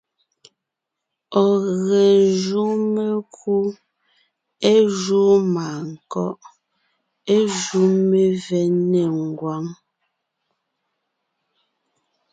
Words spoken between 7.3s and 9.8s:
é jú mevɛ́ nê ngwáŋ.